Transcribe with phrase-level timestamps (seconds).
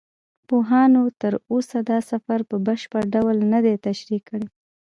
[0.47, 4.47] پوهانو تر اوسه دا سفر په بشپړ ډول نه دی تشریح کړی.